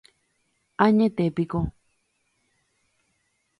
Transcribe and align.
Añetépiko 0.85 1.59